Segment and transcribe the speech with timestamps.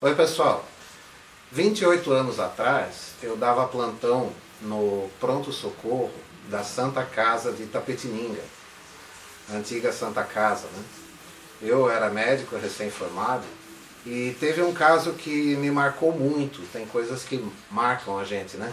[0.00, 0.64] Oi pessoal,
[1.50, 4.32] 28 anos atrás eu dava plantão
[4.62, 6.12] no pronto-socorro
[6.48, 8.40] da Santa Casa de Itapetininga,
[9.50, 10.68] a antiga Santa Casa.
[10.68, 10.84] Né?
[11.62, 13.42] Eu era médico recém-formado
[14.06, 18.72] e teve um caso que me marcou muito, tem coisas que marcam a gente, né?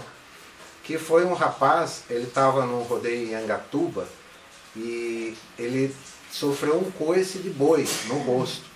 [0.84, 4.07] Que foi um rapaz, ele estava num rodeio em Angatuba
[4.76, 5.92] e ele
[6.32, 8.76] sofreu um coice de boi no rosto.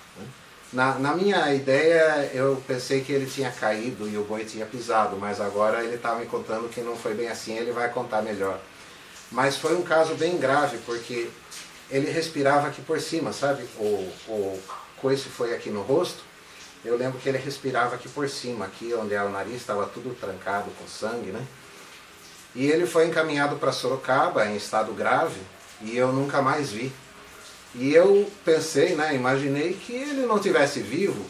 [0.71, 5.17] Na, na, minha ideia, eu pensei que ele tinha caído e o boi tinha pisado,
[5.17, 8.59] mas agora ele está me contando que não foi bem assim, ele vai contar melhor.
[9.31, 11.29] Mas foi um caso bem grave, porque
[11.89, 13.63] ele respirava aqui por cima, sabe?
[13.77, 14.61] O, o
[15.01, 16.23] coice foi aqui no rosto,
[16.85, 20.15] eu lembro que ele respirava aqui por cima, aqui onde era o nariz, estava tudo
[20.15, 21.45] trancado com sangue, né?
[22.55, 25.39] E ele foi encaminhado para Sorocaba em estado grave
[25.81, 26.91] e eu nunca mais vi.
[27.75, 31.23] E eu pensei, né, imaginei que ele não tivesse vivo,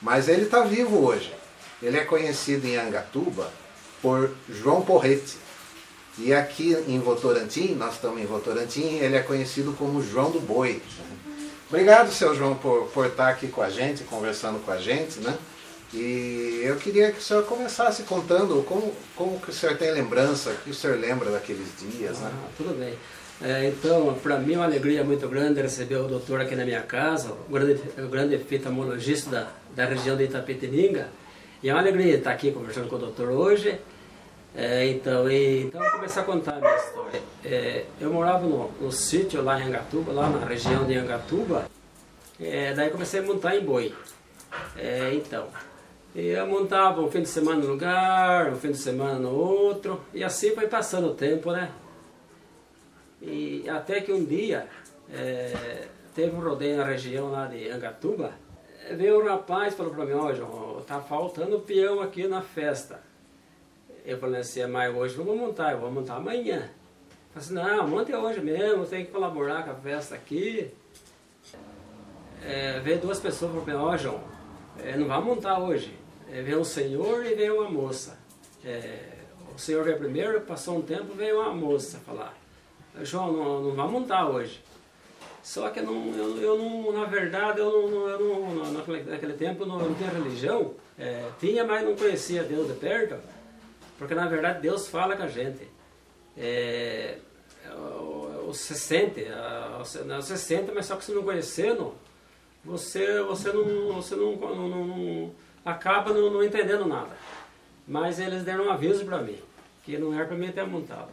[0.00, 1.34] mas ele está vivo hoje.
[1.82, 3.52] Ele é conhecido em Angatuba
[4.00, 5.36] por João Porrete.
[6.18, 10.82] E aqui em Votorantim, nós estamos em Votorantim, ele é conhecido como João do Boi.
[11.68, 15.38] Obrigado, seu João, por, por estar aqui com a gente, conversando com a gente, né?
[15.92, 20.50] E eu queria que o senhor começasse contando como, como que o senhor tem lembrança,
[20.50, 22.30] o que o senhor lembra daqueles dias, né?
[22.32, 22.94] Ah, tudo bem.
[23.42, 26.82] É, então, para mim é uma alegria muito grande receber o doutor aqui na minha
[26.82, 31.08] casa, o grande, o grande oftalmologista da, da região de Itapetininga.
[31.62, 33.80] E é uma alegria estar aqui conversando com o doutor hoje.
[34.54, 37.22] É, então, e, então, vou começar a contar a minha história.
[37.44, 41.66] É, eu morava no, no sítio lá em Angatuba, lá na região de Angatuba.
[42.38, 43.94] É, daí comecei a montar em boi.
[44.76, 45.14] É,
[46.14, 50.00] então, eu montava um fim de semana no lugar, um fim de semana no outro,
[50.12, 51.70] e assim foi passando o tempo, né?
[53.22, 54.66] E até que um dia
[55.12, 58.32] é, teve um rodeio na região lá de Angatuba,
[58.96, 62.42] veio um rapaz e falou para mim, ó oh, João, tá faltando peão aqui na
[62.42, 63.00] festa.
[64.04, 66.70] Eu falei assim, mas hoje vou montar, eu vou montar amanhã.
[67.34, 70.72] Eu falei assim, não, monte hoje mesmo, tem que colaborar com a festa aqui.
[72.42, 74.20] É, veio duas pessoas e falaram, ó oh, João,
[74.84, 75.94] é, não vai montar hoje.
[76.32, 78.18] É, veio um senhor e veio uma moça.
[78.64, 79.18] É,
[79.54, 82.34] o senhor veio primeiro, passou um tempo, veio uma moça falar.
[83.02, 84.62] João, não, não vai montar hoje.
[85.42, 89.32] Só que eu, não, eu, eu não, na verdade, eu não, eu não naquele, naquele
[89.34, 90.74] tempo eu não, tinha religião.
[90.98, 93.16] É, tinha, mas não conhecia Deus de perto.
[93.98, 95.66] Porque na verdade Deus fala com a gente.
[96.36, 97.18] É,
[98.46, 99.26] você sente,
[100.16, 101.94] você sente, mas só que se não conhecendo,
[102.64, 105.30] você, você, não, você não, não, não
[105.64, 107.10] acaba não, não entendendo nada.
[107.86, 109.38] Mas eles deram um aviso para mim,
[109.84, 111.08] que não era para mim ter montado.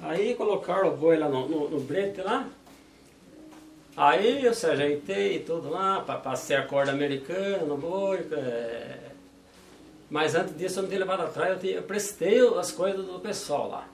[0.00, 2.46] Aí colocaram o boi lá no, no, no brete lá.
[3.96, 8.26] Aí eu se ajeitei tudo lá, passei a corda americana no boi.
[8.32, 8.98] É...
[10.10, 13.20] Mas antes disso eu não tinha levado atrás, eu, tinha, eu prestei as coisas do
[13.20, 13.88] pessoal lá.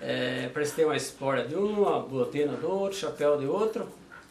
[0.00, 3.88] É, prestei uma espora de um, uma botina do outro, chapéu de outro,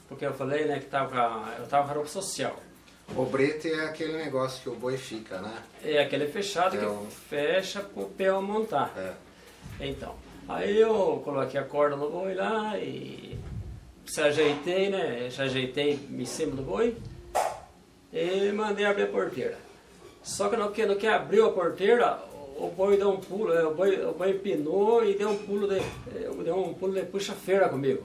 [0.08, 2.56] porque eu falei né, que tava, eu estava com roupa social.
[3.16, 5.54] O brete é aquele negócio que o boi fica, né?
[5.84, 7.06] É aquele fechado é que um...
[7.06, 8.92] fecha para o peão montar.
[8.98, 9.14] É.
[9.80, 10.16] Então,
[10.48, 13.36] Aí eu coloquei a corda no boi lá e
[14.06, 15.28] se ajeitei, né?
[15.32, 16.96] Se ajeitei em cima do boi
[18.14, 19.58] e mandei abrir a porteira.
[20.22, 22.20] Só que no que, no que abriu a porteira,
[22.58, 25.68] o boi deu um pulo, é, o boi, o boi empinou e deu um pulo
[25.68, 25.82] de,
[26.44, 28.04] deu um pulo de puxa-feira comigo.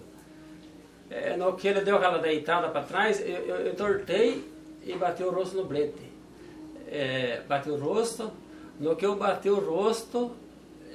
[1.10, 4.48] É, no que ele deu aquela deitada para trás, eu, eu, eu, tortei
[4.84, 6.08] e bati o rosto no brete.
[6.86, 8.30] É, bati o rosto,
[8.78, 10.30] no que eu bati o rosto,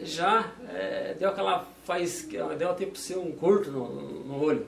[0.02, 2.28] já é, deu aquela faz
[2.58, 3.90] deu tipo assim, um curto no,
[4.24, 4.66] no, olho.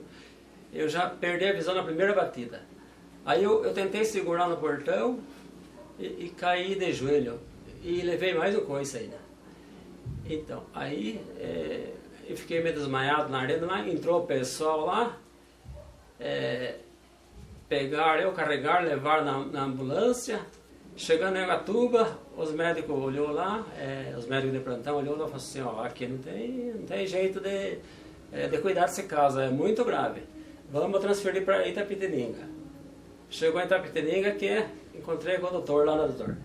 [0.74, 2.62] Eu já perdi a visão na primeira batida.
[3.26, 5.20] Aí eu, eu tentei segurar no portão
[5.98, 7.40] e, e caí de joelho.
[7.84, 9.18] E levei mais um coice ainda.
[10.30, 11.94] Então, aí é,
[12.28, 15.18] eu fiquei meio desmaiado na arena lá, entrou o pessoal lá,
[16.20, 16.76] é,
[17.68, 20.40] pegaram eu, carregar, levar na, na ambulância,
[20.98, 25.30] Chegando em Agatuba, os médicos olhou lá, é, os médicos de plantão olhou lá e
[25.30, 27.78] falou assim, ó, aqui não tem, não tem jeito de,
[28.32, 30.24] é, de cuidar desse caso, é muito grave.
[30.72, 32.50] Vamos transferir para Itapetininga.
[33.30, 34.66] Chegou em Itapetininga que
[34.96, 36.36] encontrei com o doutor lá no doutor.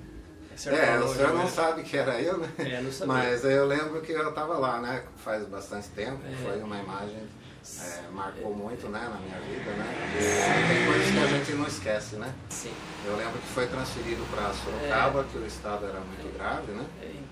[0.67, 2.49] É, o senhor não sabe que era eu, né?
[2.58, 3.06] É.
[3.06, 5.02] Mas eu lembro que eu estava lá, né?
[5.17, 6.44] Faz bastante tempo, é.
[6.44, 7.26] foi uma imagem
[7.62, 9.87] é, marcou muito né, na minha vida, né?
[10.17, 12.35] E tem coisas que a gente não esquece, né?
[12.50, 12.73] Sim.
[13.06, 15.25] Eu lembro que foi transferido para Sorocaba, é.
[15.31, 16.85] que o estado era muito grave, né?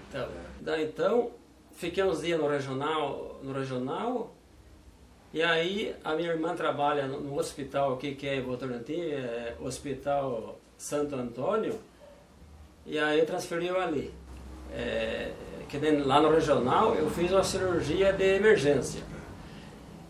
[0.08, 0.28] Então,
[0.74, 0.82] é.
[0.82, 1.30] então
[1.74, 4.32] fiquei uns dias no regional, no regional,
[5.32, 9.56] e aí a minha irmã trabalha no, no hospital aqui, que é em Votorantim, é
[9.60, 11.80] Hospital Santo Antônio,
[12.86, 14.14] e aí transferiu ali.
[14.72, 15.32] É,
[15.68, 19.02] que lá no regional eu fiz uma cirurgia de emergência.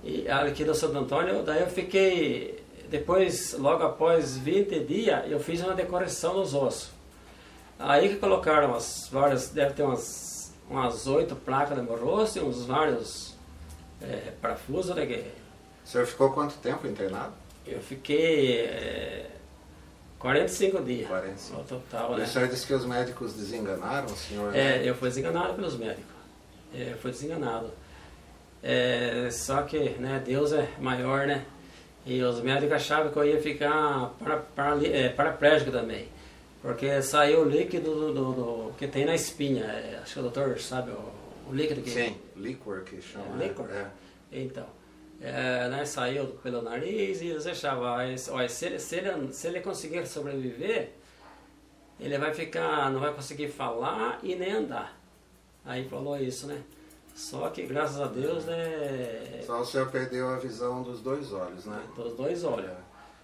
[0.02, 5.60] E aqui do Santo Antônio, daí eu fiquei, depois, logo após 20 dias, eu fiz
[5.62, 6.90] uma decoração nos ossos.
[7.78, 12.42] Aí que colocaram as várias, deve ter umas, umas oito placas no meu rosto e
[12.42, 13.34] uns vários
[14.02, 14.94] é, parafusos.
[14.94, 15.14] Né, que...
[15.84, 17.32] O senhor ficou quanto tempo internado?
[17.66, 19.30] Eu fiquei é,
[20.18, 21.08] 45 dias.
[21.08, 21.58] 45.
[21.58, 22.24] No total, né?
[22.24, 24.54] o senhor disse que os médicos desenganaram o senhor?
[24.54, 26.14] É, eu fui desenganado pelos médicos.
[26.74, 27.70] É, eu fui desenganado.
[28.62, 31.44] É, só que né, Deus é maior, né?
[32.04, 36.08] E os médicos achavam que eu ia ficar para, para, é, paraplégico também.
[36.62, 39.64] Porque saiu o líquido do, do, do, que tem na espinha.
[39.64, 41.12] É, acho que o doutor sabe o,
[41.50, 41.90] o líquido que...
[41.90, 43.42] Sim, líquor que chama.
[43.42, 43.70] É, líquor?
[43.70, 43.86] É.
[44.32, 44.66] Então,
[45.20, 50.06] é, né, saiu pelo nariz e eles achavam, olha, se, se, ele, se ele conseguir
[50.06, 50.92] sobreviver,
[51.98, 54.98] ele vai ficar, não vai conseguir falar e nem andar.
[55.64, 56.62] Aí falou isso, né?
[57.14, 59.42] Só que graças a Deus, né?
[59.46, 61.82] Só o senhor perdeu a visão dos dois olhos, né?
[61.94, 62.70] Dos dois olhos.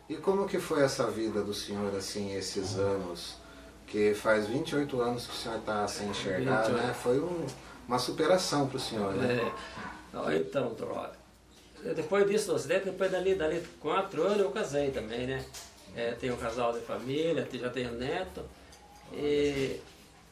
[0.08, 3.36] E como que foi essa vida do senhor, assim, esses anos?
[3.86, 6.86] Que faz 28 anos que o senhor está sem enxergar, 28.
[6.86, 6.94] né?
[6.94, 7.46] Foi um,
[7.88, 9.52] uma superação para o senhor, né?
[10.14, 10.36] É.
[10.36, 10.74] Então,
[11.94, 15.44] depois disso, do acidente, depois dali, dali quatro anos eu casei também, né?
[15.94, 18.42] É, tenho um casal de família, já tenho neto.
[19.12, 19.80] E,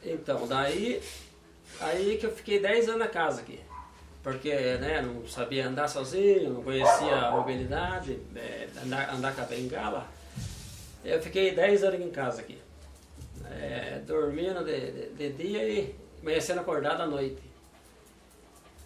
[0.03, 1.01] então, daí
[1.79, 3.59] Aí que eu fiquei 10 anos na casa aqui.
[4.23, 9.45] Porque né, não sabia andar sozinho, não conhecia a mobilidade, é, andar, andar com a
[9.45, 10.07] bengala.
[11.03, 12.57] Eu fiquei 10 anos em casa aqui.
[13.51, 17.43] É, dormindo de, de, de, dia e amanhecendo acordado à noite.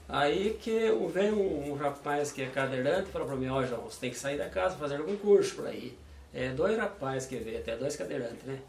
[0.09, 3.65] Aí que veio um, um, rapaz que é cadeirante e falou para mim, ó oh,
[3.65, 5.97] João, você tem que sair da casa fazer algum curso por aí.
[6.33, 8.59] É, dois rapazes que veio, até dois cadeirantes, né?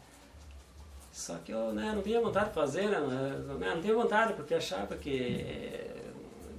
[1.11, 2.99] Só que eu né, não tinha vontade de fazer, né?
[2.99, 5.45] Não, né, não tinha vontade, porque achava que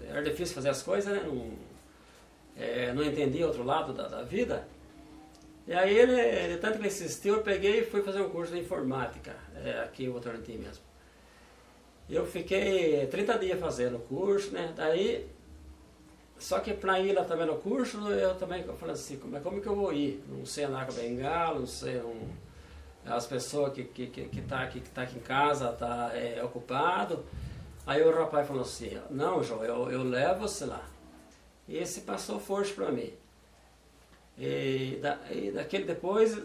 [0.06, 1.22] era difícil fazer as coisas, né?
[1.24, 1.50] Não,
[2.56, 4.68] é, não entendia outro lado da, da, vida.
[5.66, 8.60] E aí ele, tanto que ele insistiu, eu peguei e fui fazer um curso de
[8.60, 10.82] informática, é, aqui em Votorantim mesmo.
[12.10, 14.72] Eu fiquei 30 dias fazendo o curso, né?
[14.76, 15.26] Daí,
[16.36, 19.62] só que para ir lá também no curso, eu também eu falei assim, como, como
[19.62, 20.22] que eu vou ir?
[20.28, 21.94] Não sei andar com bengala, não sei...
[21.94, 22.14] Não,
[23.04, 26.42] as pessoas que que que, que tá aqui que tá aqui em casa tá é,
[26.42, 27.24] ocupado.
[27.86, 30.84] Aí o rapaz falou assim não João eu, eu levo você lá.
[31.68, 33.12] E esse passou força para mim.
[34.38, 36.38] E, da, e daquele depois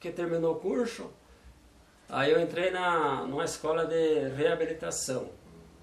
[0.00, 1.10] que terminou o curso
[2.08, 5.30] aí eu entrei na numa escola de reabilitação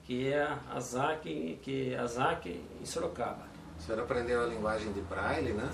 [0.03, 2.49] que é a ZAC que é a ZAC
[2.81, 3.47] em Sorocaba.
[3.77, 5.69] O senhor aprendeu a linguagem de Braille né?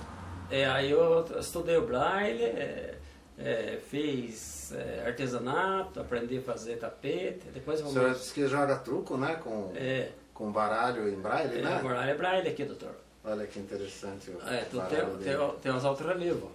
[0.51, 2.99] É aí eu estudei o Braille é,
[3.37, 7.47] é, fiz é, artesanato, aprendi a fazer tapete.
[7.53, 7.95] Depois vamos...
[7.95, 9.35] O senhor disse que joga truco, né?
[9.35, 11.81] Com, é, com baralho em braille, é, né?
[11.81, 12.95] baralho é braille aqui, doutor.
[13.23, 16.51] Olha que interessante o é, tu tem, tem, tem uns alto-relevo.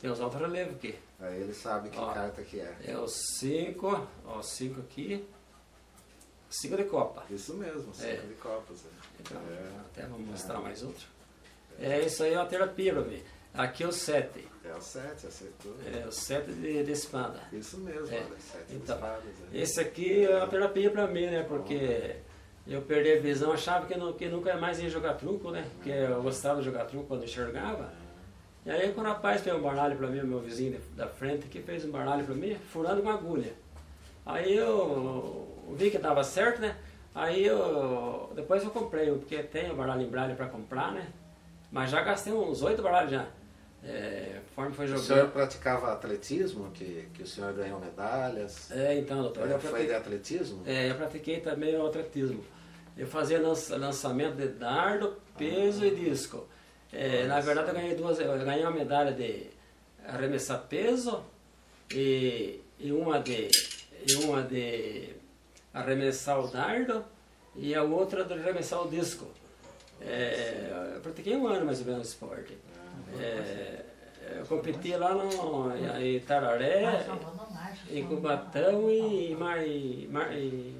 [0.00, 0.98] Tem uns alto-relevo aqui.
[1.20, 2.74] Aí ele sabe que ó, carta que é.
[2.86, 5.28] É o 5, ó, 5 aqui.
[6.48, 7.22] 5 de copa.
[7.30, 8.16] Isso mesmo, 5 é.
[8.16, 8.84] de copas.
[9.20, 9.40] Então,
[9.90, 11.06] até vou mostrar mais outro.
[11.78, 13.22] É, isso aí é uma terapia para mim.
[13.54, 14.48] Aqui é o 7.
[14.64, 15.74] É o 7, acertou.
[15.92, 17.40] É o 7 de, de espada.
[17.52, 18.18] Isso mesmo, é.
[18.18, 19.24] olha, 7 então, de espadas.
[19.52, 19.58] É.
[19.58, 21.42] Esse aqui é uma terapia para mim, né?
[21.42, 22.16] Porque
[22.66, 25.66] eu perdi a visão, achava que, não, que nunca mais ia jogar truco, né?
[25.74, 27.92] Porque eu gostava de jogar truco quando enxergava.
[28.64, 31.60] E aí quando o rapaz fez um baralho para mim, meu vizinho da frente, que
[31.60, 33.54] fez um baralho para mim, furando com agulha.
[34.24, 36.76] Aí eu vi que dava certo, né?
[37.14, 38.30] Aí eu.
[38.36, 41.08] Depois eu comprei, porque tem o baralho em braille para comprar, né?
[41.70, 43.26] Mas já gastei uns oito baralhos já.
[43.82, 45.02] É, conforme foi jogando.
[45.02, 48.70] O senhor praticava atletismo, que, que o senhor ganhou medalhas?
[48.70, 49.48] É, então, doutor.
[49.48, 50.62] Eu foi de atletismo?
[50.66, 52.44] É, eu pratiquei também o atletismo.
[52.96, 55.86] Eu fazia lançamento de dardo, peso ah.
[55.86, 56.46] e disco.
[56.92, 58.18] É, na verdade, eu ganhei duas.
[58.18, 59.46] Eu ganhei uma medalha de
[60.06, 61.22] arremessar peso
[61.90, 63.48] e, e uma de
[64.06, 65.14] e uma de
[65.72, 67.04] arremessar o dardo
[67.54, 69.26] e a outra de arremessar o disco.
[70.00, 72.56] É, eu pratiquei um ano mais ou menos esporte.
[73.18, 73.84] É,
[74.38, 77.06] eu competi lá no, em Itararé,
[77.90, 79.58] em Cubatão e, Mar,
[80.08, 80.76] Mar, e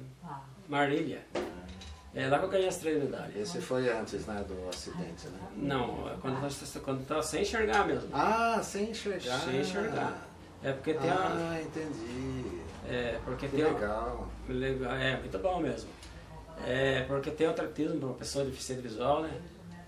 [0.67, 1.21] Marília.
[2.13, 3.35] É lá que eu ganhei as três medalhas.
[3.35, 5.39] Esse foi antes né, do acidente, né?
[5.55, 8.09] Não, quando eu estava sem enxergar mesmo.
[8.13, 9.39] Ah, sem enxergar.
[9.39, 10.27] Sem enxergar.
[10.63, 11.61] É porque tem Ah, uma...
[11.61, 12.61] entendi.
[12.89, 14.27] É, porque que tem legal.
[14.49, 14.93] legal.
[14.95, 15.89] É, muito bom mesmo.
[16.65, 19.41] É, porque tem o atletismo para uma pessoa deficiente visual, né?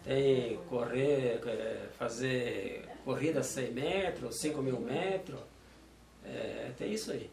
[0.03, 5.39] Tem correr, é, fazer corrida 100 metros, 5 mil metros.
[6.25, 7.29] É, tem isso aí.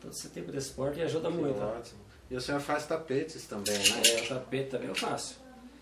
[0.00, 1.60] todo esse tipo de esporte ajuda que muito.
[1.60, 2.00] Ótimo.
[2.30, 4.02] E o senhor faz tapetes também, né?
[4.06, 5.40] É, o tapete também eu faço.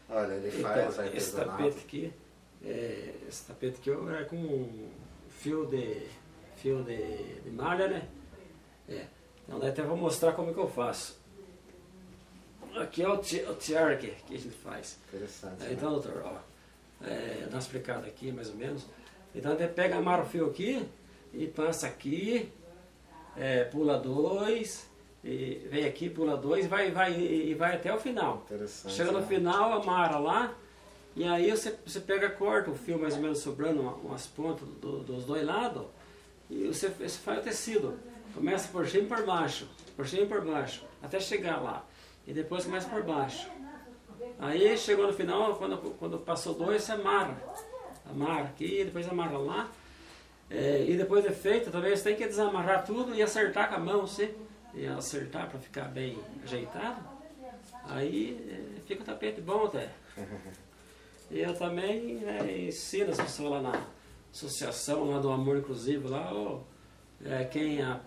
[0.09, 2.13] Olha, ele então, faz esse tapete aqui,
[2.65, 4.89] é, esse tapete aqui é com
[5.29, 6.07] fio de
[6.57, 8.09] fio de, de malha, né?
[8.89, 9.07] É.
[9.45, 11.19] Então até vou mostrar como que eu faço.
[12.81, 14.99] Aqui é o, o tiar que, que a gente faz.
[15.09, 15.65] Interessante.
[15.65, 16.37] É, então, doutor, ó,
[17.07, 18.85] é, dá uma explicada aqui mais ou menos.
[19.35, 20.87] Então até pega, amarra o fio aqui
[21.33, 22.51] e passa aqui,
[23.37, 24.89] é, pula dois,
[25.23, 28.43] e vem aqui, pula dois vai, vai, e vai até o final.
[28.47, 28.95] Interessante.
[28.95, 29.27] Chega no né?
[29.27, 30.55] final, amarra lá,
[31.15, 34.67] e aí você, você pega, corta o fio mais ou menos sobrando uma- umas pontas
[34.81, 35.85] do- dos dois lados,
[36.49, 37.99] e você, você faz o tecido.
[38.35, 39.67] Começa por cima e por baixo,
[39.97, 41.85] por cima e por baixo, até chegar lá.
[42.27, 43.49] E depois começa por baixo.
[44.39, 47.37] Aí chegou no final, quando, quando passou dois, você amarra.
[48.11, 49.71] Amarra aqui, depois amarra lá.
[50.51, 54.01] É, e depois de feito, talvez tem que desamarrar tudo e acertar com a mão,
[54.03, 54.35] você,
[54.75, 57.01] e acertar para ficar bem ajeitado.
[57.85, 59.91] Aí é, fica o tapete bom até.
[61.31, 63.87] E eu também né, ensino as pessoas lá na
[64.33, 66.61] associação lá do Amor Inclusivo, lá, ó,
[67.25, 68.01] é, quem, a,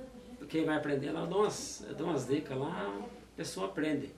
[0.47, 2.95] quem vai aprender lá, eu dou umas, eu dou umas dicas lá,
[3.39, 4.11] pessoa aprende.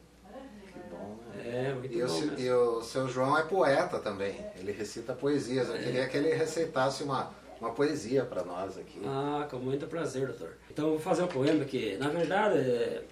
[0.73, 1.67] Que bom, né?
[1.69, 2.39] É, muito E o, bom mesmo.
[2.39, 4.43] e o seu João é poeta também.
[4.57, 5.69] Ele recita poesias.
[5.69, 8.99] Eu queria que ele recitasse uma, uma poesia para nós aqui.
[9.05, 10.57] Ah, com muito prazer, doutor.
[10.71, 13.03] Então eu vou fazer um poema que, na verdade, é,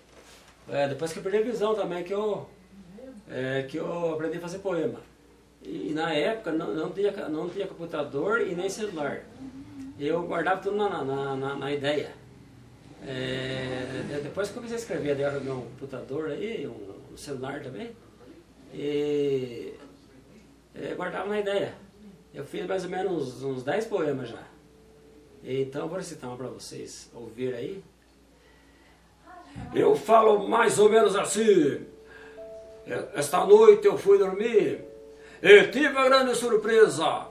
[0.70, 2.50] é, depois que eu perdi a visão também, que eu,
[3.30, 5.00] é, que eu aprendi a fazer poema.
[5.62, 9.22] E, na época não, não, tinha, não tinha computador e nem celular.
[10.00, 12.14] Eu guardava tudo na, na, na, na ideia.
[13.06, 17.18] É, de- depois que comecei a escrever, daí eu arrumei um computador aí, um, um
[17.18, 17.96] celular também.
[18.74, 19.74] E
[20.76, 21.74] é, guardava na ideia.
[22.34, 24.44] Eu fiz mais ou menos uns 10 poemas já.
[25.44, 27.84] Então eu vou recitar uma para vocês ouvir aí.
[29.74, 31.86] Eu falo mais ou menos assim.
[33.16, 34.84] Esta noite eu fui dormir
[35.42, 37.28] e tive uma grande surpresa.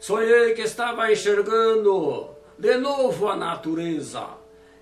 [0.00, 4.37] Sonhei que estava enxergando de novo a natureza.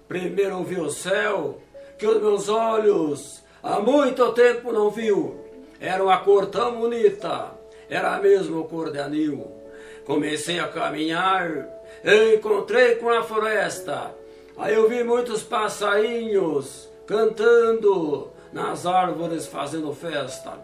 [0.09, 1.61] Primeiro vi o céu
[1.99, 5.45] que os meus olhos há muito tempo não viu.
[5.81, 7.53] Era uma cor tão bonita,
[7.89, 9.51] era a mesma cor de anil.
[10.05, 11.77] Comecei a caminhar
[12.35, 14.15] encontrei com a floresta.
[14.57, 20.55] Aí eu vi muitos passarinhos cantando nas árvores fazendo festa.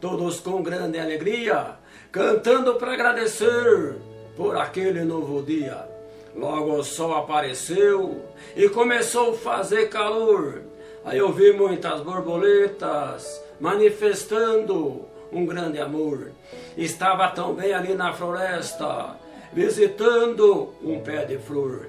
[0.00, 1.76] Todos com grande alegria,
[2.12, 3.96] cantando para agradecer
[4.36, 5.93] por aquele novo dia.
[6.34, 8.24] Logo o sol apareceu
[8.56, 10.62] e começou a fazer calor.
[11.04, 16.32] Aí eu vi muitas borboletas manifestando um grande amor.
[16.76, 19.16] Estava também ali na floresta,
[19.52, 21.88] visitando um pé de flor.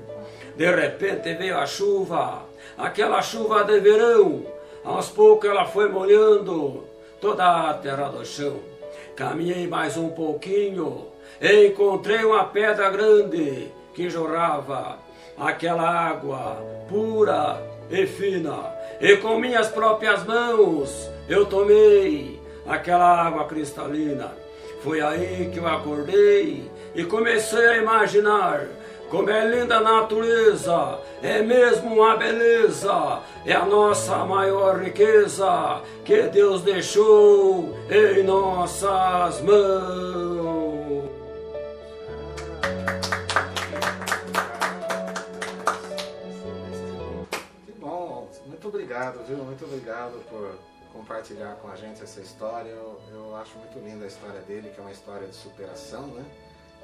[0.55, 2.43] De repente veio a chuva,
[2.77, 4.45] aquela chuva de verão.
[4.83, 6.83] Aos poucos ela foi molhando
[7.19, 8.59] toda a terra do chão.
[9.15, 11.07] Caminhei mais um pouquinho
[11.41, 14.97] e encontrei uma pedra grande que jorrava
[15.37, 18.75] aquela água pura e fina.
[18.99, 24.31] E com minhas próprias mãos eu tomei aquela água cristalina.
[24.81, 28.67] Foi aí que eu acordei e comecei a imaginar
[29.09, 36.23] como é linda a natureza, é mesmo uma beleza, é a nossa maior riqueza que
[36.23, 40.54] Deus deixou em nossas mãos.
[48.95, 49.37] Obrigado, viu?
[49.39, 50.57] Muito obrigado por
[50.93, 52.69] compartilhar com a gente essa história.
[52.69, 56.25] Eu, eu acho muito linda a história dele, que é uma história de superação, né?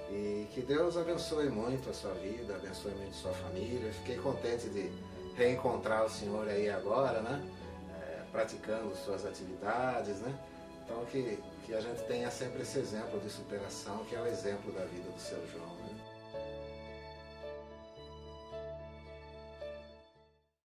[0.10, 3.94] E que Deus abençoe muito a sua vida, abençoe muito a sua família.
[3.94, 4.91] Fiquei contente de
[5.38, 7.41] reencontrar o senhor aí agora, né?
[8.01, 10.38] É, praticando suas atividades, né?
[10.84, 14.74] Então que, que a gente tenha sempre esse exemplo de superação, que é o exemplo
[14.74, 15.80] da vida do seu João.